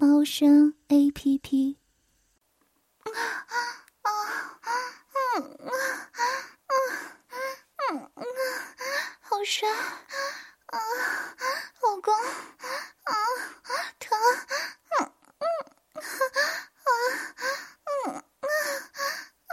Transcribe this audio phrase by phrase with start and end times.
[0.00, 1.76] 猫声 A P P。
[9.20, 9.68] 好帅
[10.68, 10.78] 啊，
[11.82, 13.12] 老公啊，
[13.98, 14.18] 疼，
[15.00, 15.44] 嗯嗯
[15.92, 16.00] 啊
[17.84, 18.24] 嗯啊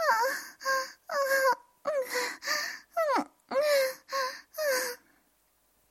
[1.08, 1.12] 啊
[1.84, 1.92] 嗯
[2.94, 3.30] 嗯
[4.56, 4.98] 嗯。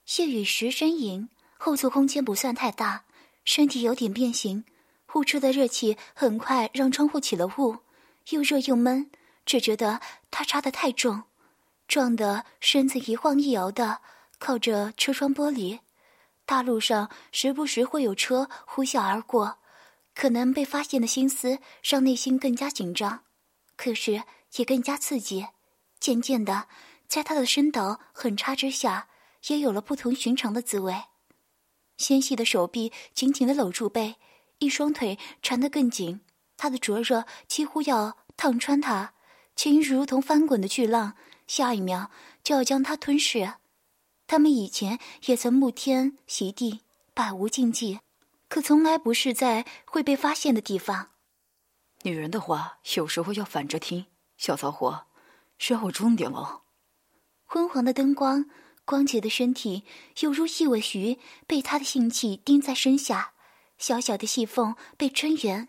[0.04, 1.30] 谢雨时呻吟，
[1.60, 3.04] 后座空间不算太大，
[3.48, 4.66] 身体有点变形，
[5.06, 7.78] 呼出的热气很快让窗户起了雾，
[8.32, 9.10] 又热又闷，
[9.46, 11.24] 只觉得他插得太重。
[11.88, 14.02] 撞得身子一晃一摇的，
[14.38, 15.80] 靠着车窗玻璃。
[16.46, 19.60] 大路上时不时会有车呼啸而过，
[20.14, 23.24] 可能被发现的心思让内心更加紧张，
[23.78, 24.24] 可是
[24.58, 25.48] 也更加刺激。
[26.02, 26.68] 渐渐的，
[27.08, 29.08] 在他的身导狠插之下，
[29.48, 30.94] 也有了不同寻常的滋味。
[31.98, 34.16] 纤细的手臂紧紧的搂住背，
[34.60, 36.22] 一双腿缠得更紧，
[36.56, 39.14] 他的灼热几乎要烫穿他，
[39.56, 41.16] 情如同翻滚的巨浪。
[41.48, 42.12] 下一秒
[42.44, 43.54] 就要将他吞噬。
[44.28, 46.82] 他们以前也曾沐天席地，
[47.14, 48.02] 百无禁忌，
[48.50, 51.12] 可从来不是在会被发现的地方。
[52.04, 54.06] 女人的话有时候要反着听。
[54.38, 55.06] 小骚货，
[55.58, 56.62] 是要我重点了。
[57.46, 58.46] 昏黄的灯光，
[58.88, 59.84] 光洁的身体，
[60.22, 63.34] 犹如一尾鱼被他的性器钉在身下。
[63.78, 65.68] 小小的细缝被撑圆，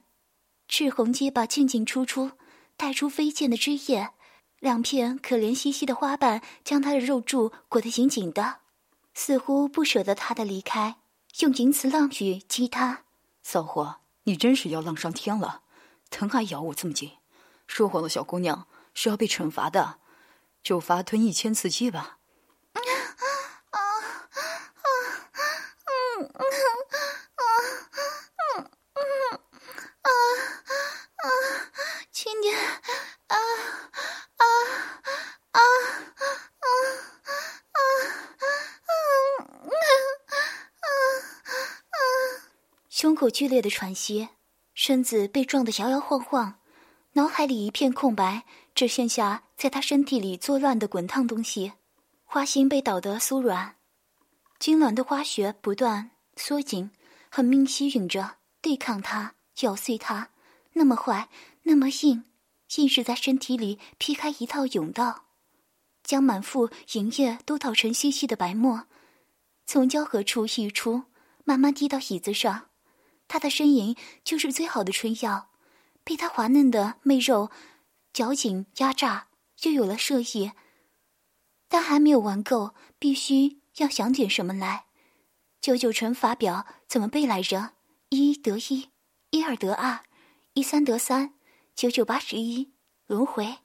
[0.69, 2.31] 赤红结巴进进出出，
[2.77, 4.11] 带出飞溅的汁液。
[4.61, 8.61] 两片可怜兮兮的花瓣将他的肉柱裹得紧紧的，
[9.15, 10.99] 似乎不舍得他的离开，
[11.41, 13.03] 用淫词浪语激他。
[13.43, 15.63] 骚货，你真是要浪上天了，
[16.09, 17.11] 疼还咬我这么紧。
[17.67, 19.99] 说谎的小姑娘是要被惩罚的，
[20.63, 22.19] 就罚吞一千次鸡吧。
[22.73, 22.83] 啊啊
[23.71, 23.79] 啊！
[25.89, 26.25] 嗯嗯啊嗯嗯啊啊！
[26.25, 26.25] 轻点啊！
[26.25, 26.28] 啊啊啊啊啊啊啊！
[30.03, 30.11] 啊
[31.17, 31.27] 啊
[32.13, 32.73] 轻点啊
[33.27, 33.37] 啊
[34.37, 34.45] 啊
[35.51, 35.61] 啊啊
[36.61, 36.71] 啊
[37.73, 37.83] 啊啊
[38.87, 39.73] 啊
[40.81, 40.87] 啊
[41.91, 41.97] 啊
[42.89, 44.29] 胸口剧烈的喘息，
[44.75, 46.61] 身子被撞得摇摇晃晃，
[47.13, 48.45] 脑海里一片空白，
[48.75, 51.75] 只剩下在他身体里作乱的滚烫东西。
[52.25, 53.77] 花心被捣得酥软，
[54.61, 56.91] 痉挛的花穴不断缩紧，
[57.29, 60.31] 狠命吸吮着，对抗它，咬碎它，
[60.75, 61.29] 那么坏，
[61.65, 62.25] 那么硬。
[62.77, 65.25] 硬是在身体里劈开一道甬道，
[66.05, 68.87] 将满腹营液都捣成细细的白沫，
[69.67, 71.05] 从交合处溢出，
[71.45, 72.69] 慢慢滴到椅子上。
[73.27, 75.51] 他的呻吟就是最好的春药，
[76.05, 77.51] 被他滑嫩的媚肉
[78.13, 79.29] 绞紧压榨，
[79.63, 80.53] 又有了射意。
[81.69, 84.88] 但还没有玩够，必须要想点什么来。
[85.69, 87.73] 九九乘法表怎么背来着？
[88.09, 88.89] 一得一，
[89.29, 90.01] 一二得二，
[90.55, 91.35] 一三得三。
[91.75, 92.73] 九九八十一
[93.07, 93.59] 轮回，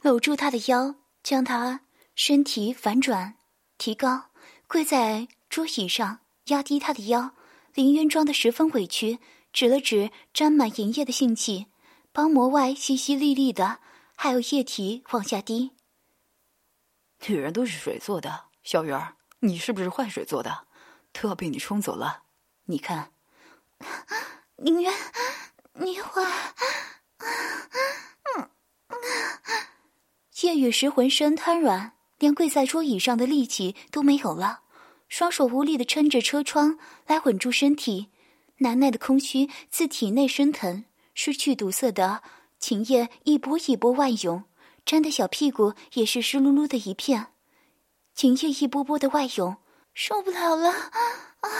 [0.00, 0.94] 搂住他的腰，
[1.24, 1.80] 将他
[2.14, 3.34] 身体反转，
[3.78, 4.26] 提高，
[4.68, 7.34] 跪在桌椅上，压低他的腰。
[7.74, 9.18] 林渊装的十分委屈，
[9.52, 11.66] 指了指沾满银液的性器，
[12.12, 13.80] 包膜外淅淅沥沥的，
[14.14, 15.72] 还有液体往下滴。
[17.26, 20.68] 女人都是水做的，小鱼儿，你是不是坏水做的？
[21.12, 22.22] 都要被你冲走了。
[22.64, 23.12] 你看，
[24.56, 24.92] 宁渊，
[25.74, 26.22] 你坏。
[30.42, 34.62] 叶雨石浑身瘫软，连跪在桌椅上的力气都没有了，
[35.06, 38.08] 双手无力的撑着车窗来稳住身体，
[38.58, 42.22] 难耐的空虚自体内升腾，失去堵塞的
[42.58, 44.44] 情液一波一波外涌，
[44.86, 47.26] 沾的小屁股也是湿漉漉的一片，
[48.14, 49.58] 情液一波波的外涌，
[49.94, 51.50] 受不了了，啊，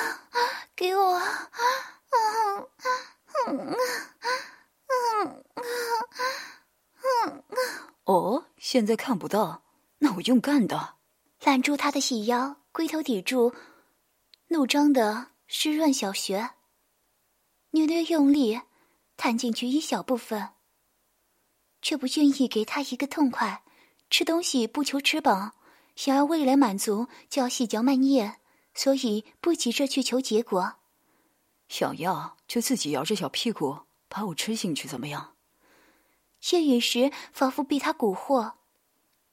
[0.75, 1.31] 给我，啊，
[3.47, 3.77] 嗯，
[4.87, 5.45] 嗯，
[7.25, 7.45] 嗯，
[8.05, 8.47] 哦。
[8.57, 9.65] 现在看不到，
[9.99, 10.97] 那我用干的，
[11.43, 13.55] 揽住他的细腰，龟头抵住
[14.49, 16.51] 怒张的湿润小穴，
[17.71, 18.61] 略略用力，
[19.17, 20.51] 探进去一小部分，
[21.81, 23.65] 却不愿意给他一个痛快。
[24.11, 25.53] 吃东西不求吃饱，
[26.01, 28.37] 想要未来满足就要细嚼慢咽，
[28.73, 30.77] 所以不急着去求结果。
[31.69, 35.35] 想要就自己摇着小屁股把我吃进去怎么样？
[36.53, 38.53] 夜雨时仿佛被他蛊惑，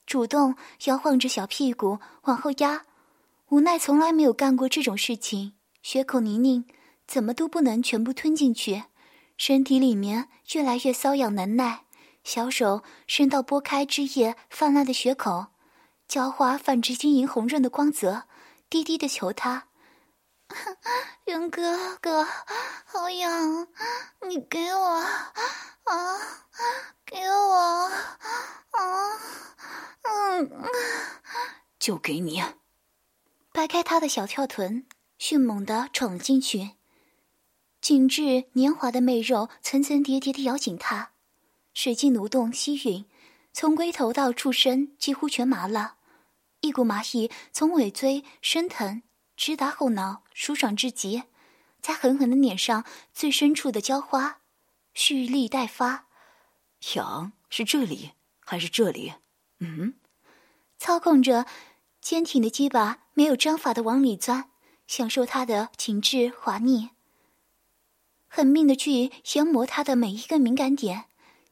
[0.05, 2.85] 主动摇晃着小屁股往后压，
[3.47, 6.65] 无奈从来没有干过这种事情，血口泥泞，
[7.07, 8.83] 怎么都不能全部吞进去，
[9.37, 11.85] 身体里面越来越瘙痒难耐，
[12.25, 15.45] 小手伸到拨开枝叶泛滥的血口，
[16.07, 18.23] 娇花泛着晶莹红润的光泽，
[18.69, 19.67] 低低的求他
[21.25, 22.25] ：“云哥哥，
[22.85, 23.67] 好痒，
[24.27, 25.33] 你给我啊！”
[27.05, 27.89] 给我，
[28.71, 29.19] 啊，
[30.01, 30.63] 嗯，
[31.79, 32.43] 就给你。
[33.53, 34.85] 掰开他的小翘臀，
[35.17, 36.71] 迅猛地闯了进去，
[37.79, 41.11] 紧致黏滑的媚肉层层叠叠地咬紧他，
[41.73, 43.05] 使劲蠕动吸吮，
[43.53, 45.96] 从龟头到触身几乎全麻了，
[46.61, 49.03] 一股麻意从尾椎升腾，
[49.35, 51.23] 直达后脑，舒爽至极，
[51.81, 52.83] 再狠狠的碾上
[53.13, 54.39] 最深处的娇花，
[54.93, 56.07] 蓄力待发。
[56.95, 59.13] 痒是这里还是这里？
[59.59, 59.95] 嗯，
[60.77, 61.45] 操控着
[62.01, 64.49] 坚挺的鸡巴，没有章法的往里钻，
[64.87, 66.89] 享受它的紧致滑腻，
[68.27, 71.05] 狠命的去研磨它的每一个敏感点，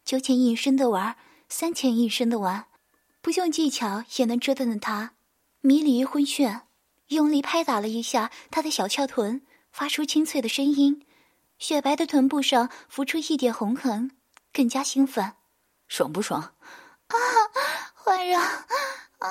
[0.03, 1.17] 九浅一深的玩，
[1.49, 2.67] 三浅一深的玩，
[3.25, 5.15] 不用技巧也能折腾的他
[5.61, 6.61] 迷离昏眩，
[7.07, 9.41] 用力拍打了一下他的小翘臀，
[9.71, 11.03] 发出清脆的声音，
[11.57, 14.11] 雪白的臀部上浮出一点红痕。
[14.53, 15.33] 更加兴奋，
[15.87, 16.53] 爽不爽？
[17.07, 17.17] 啊，
[17.95, 18.61] 环绕，啊
[19.17, 19.27] 啊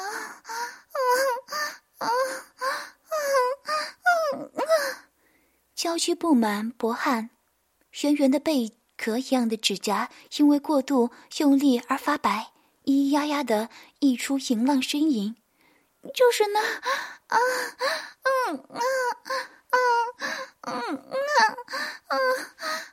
[0.90, 0.98] 啊
[1.98, 2.08] 啊啊
[4.34, 5.06] 啊！
[5.76, 7.30] 娇躯布满薄汗，
[8.02, 12.53] 圆圆的贝壳一样的指甲因为过度用力而发白，
[12.84, 13.68] 咿咿呀呀的
[14.00, 15.36] 溢出淫浪呻吟。
[16.12, 17.38] 就是那，啊，
[18.22, 18.80] 嗯啊
[19.70, 19.78] 啊
[20.60, 21.06] 嗯啊
[22.08, 22.18] 啊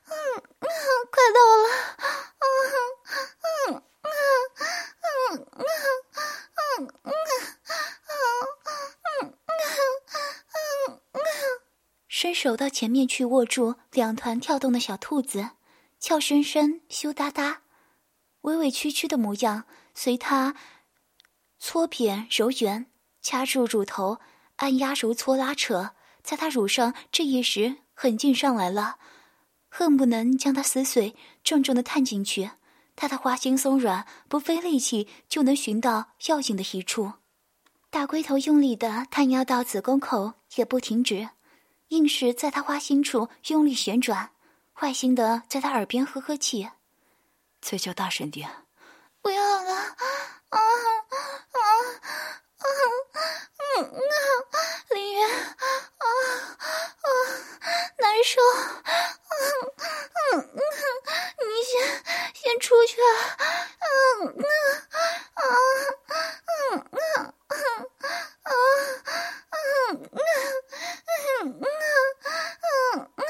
[0.05, 0.67] 嗯啊，
[1.11, 1.65] 快到了！
[12.07, 15.49] 伸手到前面去握住两团跳动的小兔子，
[15.99, 17.63] 俏生生、羞答答、
[18.41, 20.55] 委委屈屈的模样，随他
[21.59, 22.87] 搓扁揉圆，
[23.21, 24.19] 掐住乳头，
[24.57, 25.91] 按压揉搓拉扯，
[26.23, 28.97] 在他乳上这一时狠劲上来了，
[29.69, 32.51] 恨不能将他撕碎，重重的探进去。
[32.95, 37.13] 他的花心松软，不费力气就能寻到要紧的一处。
[37.89, 41.29] 大龟头用力的探压到子宫口，也不停止。
[41.89, 44.31] 硬是在他花心处用力旋转，
[44.71, 46.69] 坏心的在他耳边呵呵气，
[47.59, 48.49] 再叫大声点！
[49.21, 49.93] 不要了，啊
[50.49, 51.59] 啊啊
[52.57, 52.65] 啊！
[53.77, 54.13] 嗯啊，
[54.89, 56.05] 林渊，啊
[57.01, 57.07] 啊，
[57.99, 58.41] 难受，
[58.81, 60.63] 嗯嗯嗯，
[61.47, 61.71] 你先
[62.33, 62.99] 先出去，
[63.79, 64.43] 嗯嗯
[65.33, 65.39] 啊
[66.47, 67.55] 嗯嗯嗯
[68.43, 68.49] 啊
[69.83, 70.01] 嗯
[73.15, 73.25] 嗯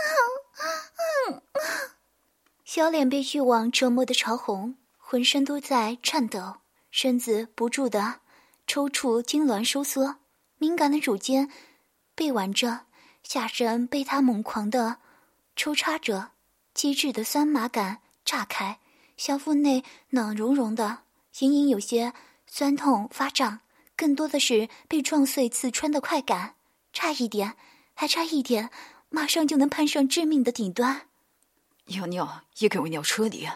[1.54, 1.60] 嗯。
[2.64, 4.78] 小脸被欲望折磨的潮红，
[5.12, 8.22] 浑身都在颤抖，身子不住的
[8.66, 10.16] 抽搐痉挛收缩，
[10.58, 11.52] 敏感的乳尖
[12.16, 12.86] 被挽着，
[13.22, 15.00] 下身被他猛狂的
[15.54, 16.32] 抽插着，
[16.74, 18.80] 机智的酸麻感炸开，
[19.18, 21.00] 小腹内暖融融的，
[21.40, 22.14] 隐隐有些
[22.48, 23.60] 酸痛发胀，
[23.98, 26.56] 更多的是被撞碎刺穿的快感，
[26.94, 27.58] 差一点，
[27.94, 28.70] 还差一点，
[29.10, 31.10] 马上就能攀上致命的顶端。
[31.88, 33.50] 要尿也给我尿车里，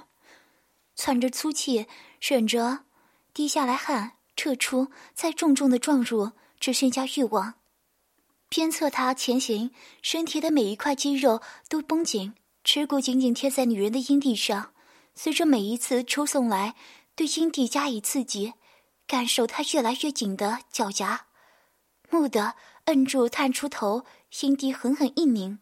[0.96, 1.88] 喘着粗气，
[2.22, 2.86] 忍着
[3.34, 7.56] 滴下来汗，撤出，再重重的撞入，只剩下欲望。
[8.48, 9.72] 鞭策他前行，
[10.02, 12.34] 身体的每一块肌肉都绷紧，
[12.64, 14.72] 耻骨紧紧贴在女人的阴蒂上，
[15.14, 16.76] 随着每一次抽送来，
[17.16, 18.54] 对阴蒂加以刺激，
[19.06, 21.26] 感受它越来越紧的脚夹，
[22.12, 22.54] 蓦地
[22.86, 24.06] 摁住，探出头，
[24.42, 25.60] 阴蒂狠狠一拧。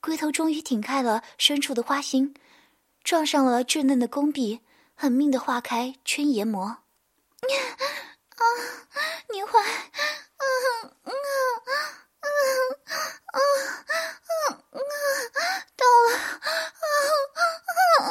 [0.00, 2.34] 龟头终于挺开了深处的花心，
[3.02, 4.60] 撞上了稚嫩的宫壁，
[4.96, 6.64] 狠命的化开圈研磨。
[6.64, 6.80] 啊，
[9.30, 9.60] 你坏！
[9.60, 9.68] 啊
[10.36, 10.44] 啊
[11.04, 11.12] 啊
[12.22, 12.32] 啊
[13.26, 14.80] 啊啊！
[15.76, 16.16] 到了！
[16.16, 16.88] 啊啊
[17.36, 18.08] 啊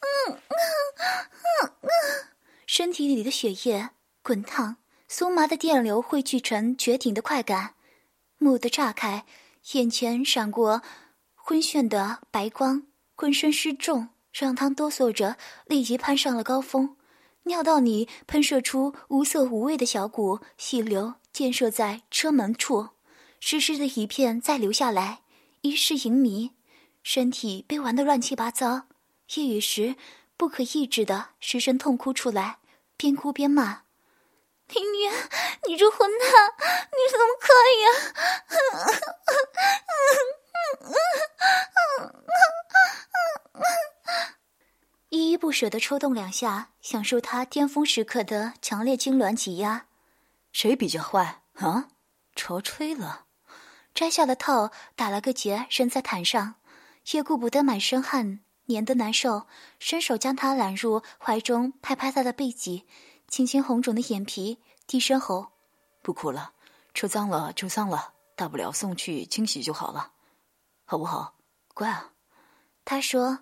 [0.00, 0.08] 啊
[0.88, 1.86] 啊啊！
[2.66, 3.90] 身体里的血液
[4.22, 4.78] 滚烫，
[5.08, 7.74] 酥麻的电流汇聚成绝顶的快感，
[8.38, 9.26] 蓦地炸开。
[9.72, 10.82] 眼前闪过
[11.34, 15.36] 昏眩的白光，浑身失重，让他哆嗦着，
[15.66, 16.96] 立即攀上了高峰。
[17.44, 22.90] 尿道里喷射出无色无味的小股细流，溅射在车门处，
[23.40, 25.22] 湿湿的一片再流下来，
[25.62, 26.52] 一世淫迷，
[27.02, 28.82] 身体被玩得乱七八糟。
[29.34, 29.96] 夜雨时
[30.36, 32.58] 不可抑制的失声痛哭出来，
[32.96, 33.82] 边哭边骂
[34.72, 35.12] ：“林渊，
[35.66, 36.28] 你这混蛋，
[36.92, 37.90] 你怎么可以啊！”
[45.10, 49.86] 依依不舍的抽动两下，享受他巅峰时刻的强烈痉挛挤压。
[50.52, 51.88] 谁比较坏啊？
[52.34, 53.26] 潮吹了，
[53.94, 56.54] 摘下了套，打了个结，扔在毯上。
[57.10, 59.46] 也顾不得满身汗，黏得难受，
[59.78, 62.86] 伸手将他揽入怀中，拍拍他的背脊，
[63.28, 65.52] 轻轻红肿的眼皮，低声吼
[66.00, 66.52] ：“不哭了，
[66.94, 70.12] 车脏了就脏了，大不了送去清洗就好了，
[70.92, 71.38] 好不好？
[71.72, 72.12] 乖啊。”
[72.84, 73.38] 他说：“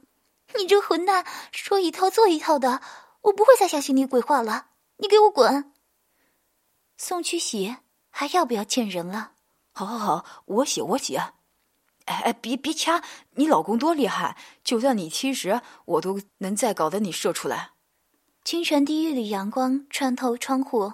[0.56, 2.80] 你这混蛋，说一套做一套的，
[3.22, 4.66] 我不会再相信你鬼话了，
[4.98, 5.72] 你给我滚！”
[6.96, 7.78] 送去洗，
[8.08, 9.32] 还要不要见人了？
[9.72, 11.16] 好，好，好，我洗，我洗。
[11.16, 11.34] 哎
[12.06, 13.02] 哎，别别掐！
[13.30, 17.72] 你老公多厉害，就算你七十，我都能再搞得你射出来。
[18.44, 20.92] 清晨第一缕阳光穿透窗户，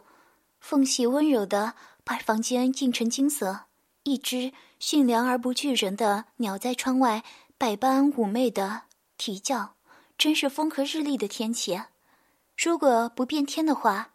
[0.58, 3.66] 缝隙温柔的把房间映成金色。
[4.06, 7.24] 一只驯良而不惧人的鸟在窗外
[7.58, 8.82] 百般妩媚的
[9.18, 9.74] 啼叫，
[10.16, 11.82] 真是风和日丽的天气。
[12.56, 14.12] 如果不变天的话。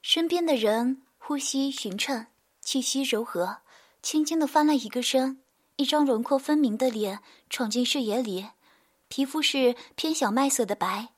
[0.00, 2.26] 身边的人呼吸匀称，
[2.62, 3.58] 气息柔和，
[4.02, 5.42] 轻轻的翻了一个身，
[5.76, 8.48] 一张轮廓分明的脸闯进视野里，
[9.08, 11.10] 皮肤是偏小麦色的白，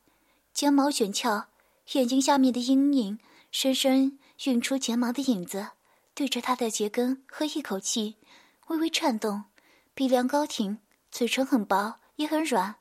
[0.52, 1.46] 睫毛卷翘，
[1.92, 3.18] 眼睛下面的阴影
[3.52, 5.68] 深深晕出睫毛的影子，
[6.14, 8.16] 对着他的睫根喝一口气，
[8.68, 9.44] 微微颤动，
[9.94, 10.78] 鼻梁高挺，
[11.10, 12.76] 嘴唇很薄也很软，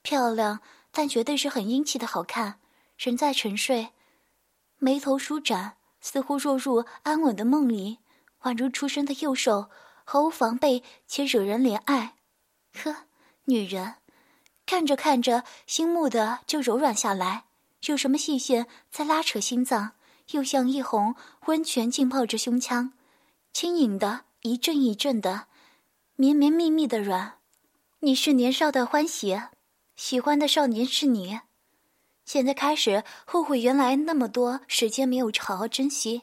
[0.00, 2.60] 漂亮，但绝对是很英气的好看，
[2.96, 3.90] 人在沉睡。
[4.78, 7.98] 眉头舒展，似乎落入安稳的梦里，
[8.42, 9.68] 宛如出生的幼兽，
[10.04, 12.14] 毫无防备且惹人怜爱。
[12.72, 13.04] 呵，
[13.44, 13.96] 女人，
[14.64, 17.44] 看着看着，心木的就柔软下来，
[17.86, 19.92] 有什么细线在拉扯心脏，
[20.32, 21.14] 又像一泓
[21.46, 22.92] 温泉浸泡着胸腔，
[23.52, 25.46] 轻盈的一阵一阵的，
[26.16, 27.38] 绵绵密密的软。
[28.00, 29.40] 你是年少的欢喜，
[29.96, 31.40] 喜欢的少年是你。
[32.24, 36.22] 现在开始后悔，原来那么多时间没有好好珍惜，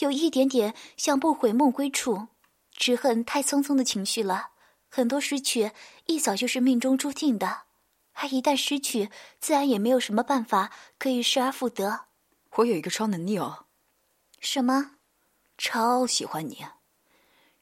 [0.00, 2.26] 有一点点像不悔梦归处，
[2.72, 4.48] 只恨太匆匆的情绪了。
[4.88, 5.70] 很多失去
[6.06, 7.62] 一早就是命中注定的，
[8.14, 12.06] 而一旦失去，自然也没有什么办法可以失而复得。
[12.56, 13.66] 我有一个超能力哦，
[14.40, 14.92] 什么？
[15.58, 16.64] 超喜欢你。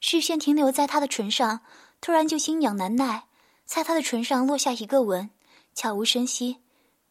[0.00, 1.60] 视线停留在他的唇上，
[2.00, 3.26] 突然就心痒难耐，
[3.64, 5.30] 在他的唇上落下一个吻，
[5.74, 6.58] 悄无声息。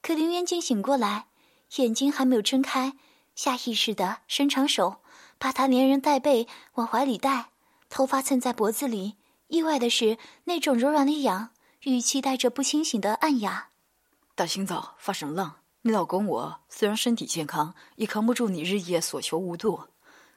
[0.01, 1.27] 可林渊竟醒过来，
[1.75, 2.93] 眼睛还没有睁开，
[3.35, 5.01] 下意识的伸长手，
[5.37, 7.49] 把他连人带背往怀里带，
[7.89, 9.17] 头发蹭在脖子里。
[9.47, 13.69] 意外的是，那种柔软的痒，语气带着不清醒的暗哑。
[14.35, 15.62] 大清早发什么浪？
[15.85, 19.81] 你老公我虽然身体健康，也扛不住你日夜所求无度。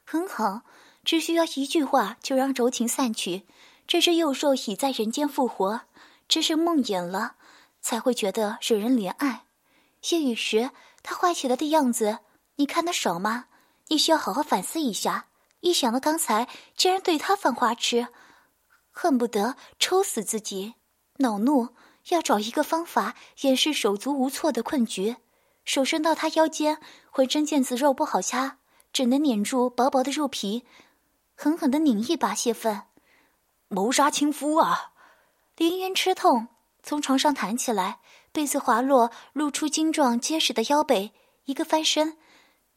[0.05, 0.62] 很好，
[1.05, 3.47] 只需要一句话就让柔情散去。
[3.87, 5.83] 这只幼兽已在人间复活，
[6.26, 7.37] 只是梦魇了，
[7.81, 9.45] 才会觉得惹人怜爱。
[10.11, 10.71] 夜雨时，
[11.05, 12.19] 他坏起来的样子，
[12.57, 13.45] 你看得少吗？
[13.87, 15.26] 你需要好好反思一下。
[15.61, 18.09] 一想到刚才竟然对他犯花痴，
[18.91, 20.75] 恨不得抽死自己，
[21.19, 21.69] 恼怒，
[22.09, 25.15] 要找一个方法掩饰手足无措的困局。
[25.66, 26.78] 手伸到他腰间，
[27.11, 28.56] 浑身腱子肉不好掐，
[28.92, 30.64] 只能捻住薄薄的肉皮，
[31.35, 32.82] 狠狠的拧一把泄愤。
[33.68, 34.92] 谋杀亲夫啊！
[35.56, 36.49] 凌渊吃痛，
[36.82, 37.99] 从床上弹起来。
[38.30, 41.12] 被子滑落，露出精壮结实的腰背。
[41.46, 42.16] 一个翻身，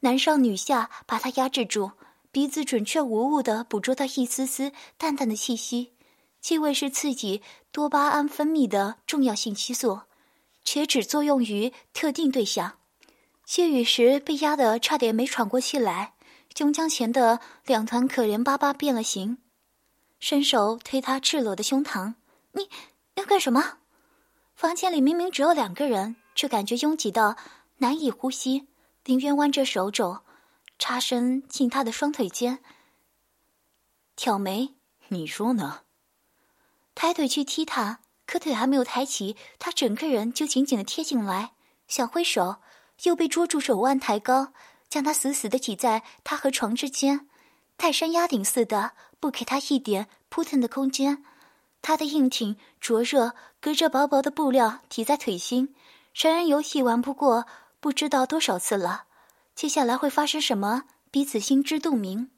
[0.00, 1.92] 男上女下，把他压制住。
[2.32, 5.92] 鼻子准确无误地捕捉到一丝丝淡淡的气息，
[6.40, 10.00] 气味是刺激多巴胺分泌的重要信息素，
[10.64, 12.79] 且只作用于特定对象。
[13.50, 16.14] 谢雨时被压得差点没喘过气来，
[16.54, 19.38] 胸腔前的两团可怜巴巴变了形，
[20.20, 22.14] 伸手推他赤裸的胸膛
[22.54, 22.70] ：“你
[23.14, 23.78] 要干什么？”
[24.54, 27.36] 房间里明明只有两个人，却感觉拥挤到
[27.78, 28.68] 难以呼吸。
[29.02, 30.20] 林渊弯着手肘，
[30.78, 32.60] 插身进他的双腿间，
[34.14, 34.76] 挑眉
[35.10, 35.80] ：“你说呢？”
[36.94, 41.54] 抬腿去踢他，可腿还没有抬起，他整个人就紧紧的贴进来，
[41.88, 42.58] 想挥手，
[43.04, 44.52] 又被捉住手腕，抬高，
[44.88, 47.28] 将他死死的挤在他和床之间，
[47.78, 51.24] 泰山压顶似的，不给他一点扑腾的空间。
[51.82, 55.74] 他的硬挺灼热，隔着薄薄的布料抵在腿心。
[56.12, 57.46] 成人游戏玩不过
[57.78, 59.04] 不知道多少次了，
[59.54, 62.30] 接下来会发生什么，彼此心知肚明。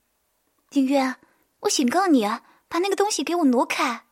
[0.70, 1.16] 景月，
[1.60, 4.04] 我警告你啊，把那个东西给我挪开。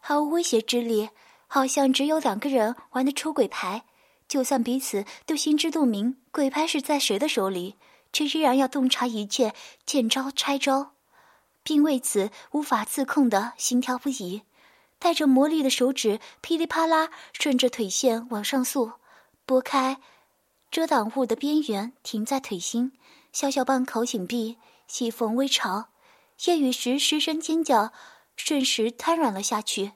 [0.00, 1.10] 毫无威胁之力，
[1.46, 3.84] 好像只有两个人玩的抽鬼牌。
[4.34, 7.76] 就算彼此都心知肚明，鬼牌是在谁的手里，
[8.12, 9.54] 却依然要洞察一切，
[9.86, 10.90] 见招拆招，
[11.62, 14.42] 并为此无法自控的心跳不已。
[14.98, 18.94] 带着魔力的手指噼里啪啦顺着腿线往上溯，
[19.46, 20.00] 拨开
[20.68, 22.90] 遮挡物的边缘，停在腿心。
[23.32, 25.90] 小小半口紧闭，细缝微潮。
[26.46, 27.92] 夜雨时失声尖叫，
[28.34, 29.92] 瞬时瘫软了下去。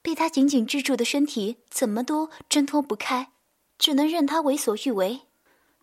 [0.00, 3.32] 被他紧紧支住的身体怎么都挣脱不开。
[3.78, 5.22] 只能任他为所欲为。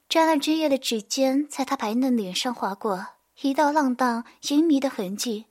[0.09, 3.07] 沾了汁液的指尖在他白嫩脸上划过，
[3.41, 5.45] 一道浪荡淫迷的痕迹。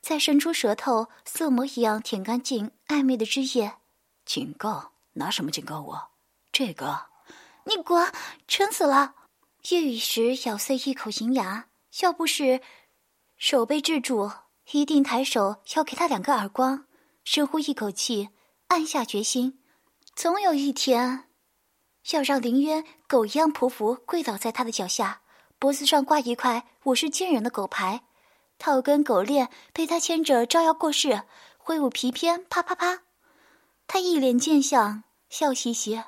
[0.00, 3.74] 再伸出舌头，色魔一样舔干净暧昧的汁液。
[4.24, 4.92] 警告？
[5.14, 6.10] 拿什么警告我？
[6.52, 7.06] 这个？
[7.64, 8.12] 你滚！
[8.46, 9.14] 撑死了！
[9.70, 11.66] 夜雨时咬碎一口银牙，
[12.00, 12.60] 要不是
[13.36, 14.30] 手被制住，
[14.70, 16.86] 一定抬手要给他两个耳光。
[17.24, 18.28] 深呼一口气，
[18.68, 19.58] 暗下决心，
[20.14, 21.25] 总有一天。
[22.12, 25.22] 要让林渊狗一样匍匐跪倒在他的脚下，
[25.58, 28.02] 脖子上挂一块“我是贱人”的狗牌，
[28.58, 31.22] 套根狗链被他牵着招摇过市，
[31.58, 33.02] 挥舞皮鞭，啪啪啪。
[33.88, 36.00] 他一脸贱相，笑嘻嘻：“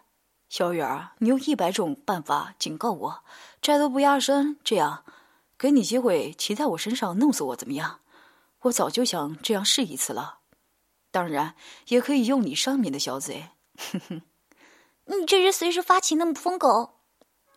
[0.49, 3.25] 小雨儿，你用一百种办法警告我，
[3.61, 4.57] 债都不压身。
[4.63, 5.05] 这样，
[5.59, 8.01] 给你机会骑在我身上弄死我，怎么样？
[8.61, 10.39] 我早就想这样试一次了。
[11.11, 11.57] 当然，
[11.89, 14.23] 也可以用你上面的小嘴，哼哼。”
[15.17, 16.99] 你这人随时发情那么疯狗，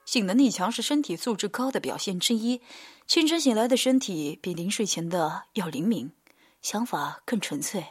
[0.06, 2.62] 性能力强是身体素质高的表现之一。
[3.06, 6.14] 清晨醒来的身体比临睡前的要灵敏，
[6.62, 7.86] 想法更纯粹，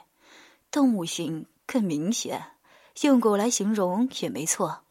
[0.70, 2.52] 动物性更明显。
[3.02, 4.84] 用狗来形容也没错。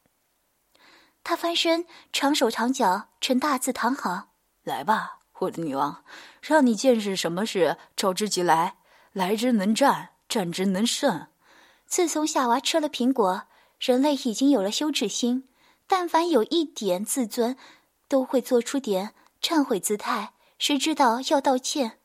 [1.24, 4.30] 他翻身，长手长脚，呈大字躺好。
[4.64, 6.04] 来吧，我的女王，
[6.44, 8.78] 让你见识什么是召之即来，
[9.14, 11.28] 来之能战，战之能胜。
[11.88, 13.48] 自从夏娃吃了苹果。
[13.80, 15.48] 人类已经有了羞耻心，
[15.88, 17.56] 但凡有一点自尊，
[18.08, 20.34] 都会做出点忏悔姿态。
[20.58, 21.98] 谁知道要道歉？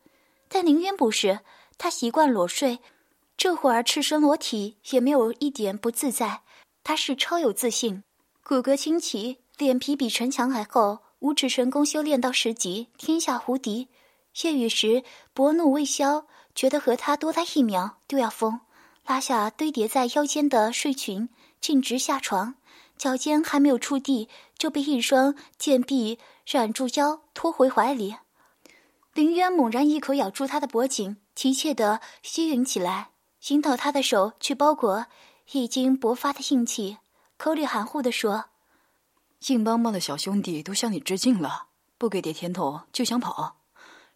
[0.48, 1.40] 但林渊不是，
[1.76, 2.78] 他习惯裸睡，
[3.36, 6.42] 这会儿赤身裸体也没有一点不自在。
[6.84, 8.04] 他是超有自信，
[8.44, 13.88] 骨骼清奇，脸皮比城墙还厚，五指神功修炼到十级，天下无敌。
[14.42, 18.60] 夜雨时薄怒未消，觉得和他多待一秒都要疯，
[19.06, 21.28] 拉下堆叠在腰间的睡裙。
[21.64, 22.56] 径直下床，
[22.98, 26.18] 脚尖还没有触地，就被一双贱臂
[26.52, 28.16] 揽住腰，拖回怀里。
[29.14, 33.12] 林渊猛然一口咬住他的脖颈，急切地吸吮起来，
[33.48, 35.06] 引导他的手去包裹
[35.52, 36.98] 已经勃发的硬气，
[37.38, 38.44] 口里含糊地说
[39.48, 43.56] ：“硬邦邦的小兄弟都向你致敬了，不给点甜头就想跑。”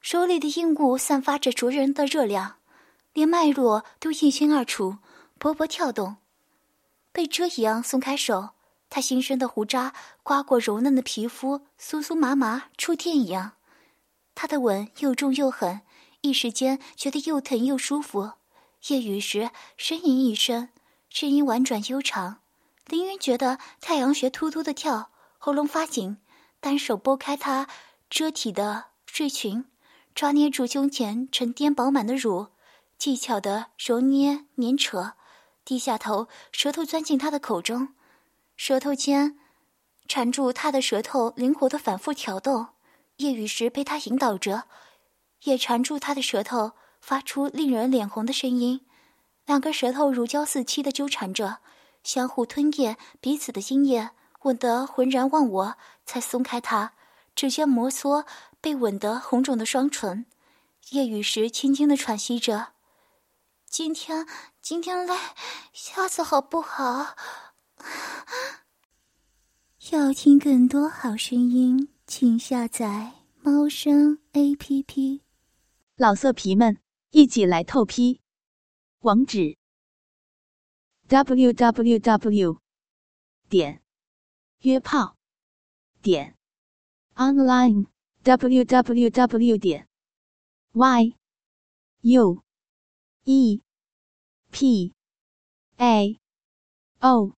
[0.02, 2.56] 手里的硬物散发着灼人的热量，
[3.14, 4.98] 连脉络都一清二楚，
[5.40, 6.18] 勃勃跳动。
[7.12, 8.50] 被蛰一样松开手，
[8.90, 9.92] 他新生的胡渣
[10.22, 13.52] 刮过柔嫩的皮肤，酥酥麻麻，触电一样。
[14.34, 15.80] 他的吻又重又狠，
[16.20, 18.32] 一时间觉得又疼又舒服。
[18.88, 20.68] 夜雨时呻吟一声，
[21.10, 22.40] 声音婉转悠长。
[22.86, 26.18] 凌云觉得太阳穴突突的跳，喉咙发紧，
[26.60, 27.66] 单手拨开他
[28.08, 29.64] 遮体的睡裙，
[30.14, 32.46] 抓捏住胸前沉甸饱满的乳，
[32.96, 35.14] 技巧的揉捏捻扯。
[35.68, 37.88] 低下头，舌头钻进他的口中，
[38.56, 39.38] 舌头尖
[40.08, 42.68] 缠住他的舌头，灵活的反复挑逗。
[43.18, 44.64] 夜雨时被他引导着，
[45.42, 48.86] 也缠住他的舌头，发出令人脸红的声音。
[49.44, 51.58] 两个舌头如胶似漆的纠缠着，
[52.02, 54.12] 相互吞咽彼此的精液，
[54.44, 55.74] 吻得浑然忘我，
[56.06, 56.94] 才松开他，
[57.34, 58.24] 指尖摩挲
[58.62, 60.24] 被吻得红肿的双唇。
[60.92, 62.68] 夜雨时轻轻的喘息着。
[63.70, 64.26] 今天，
[64.62, 65.14] 今天累，
[65.74, 67.14] 下次好不好？
[69.92, 75.22] 要听更多好声音，请下载猫声 A P P。
[75.96, 76.78] 老色皮们，
[77.10, 78.20] 一起来透批！
[79.00, 79.58] 网址
[81.06, 82.60] ：w w w
[83.50, 83.82] 点
[84.60, 85.16] 约炮
[86.00, 86.36] 点
[87.16, 87.86] online
[88.22, 89.86] w w w 点
[90.72, 91.14] y
[92.00, 92.42] u。
[93.30, 93.60] E
[94.50, 94.90] p
[95.76, 96.18] a
[97.02, 97.34] o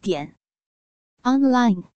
[0.00, 0.36] 点
[1.24, 1.90] online。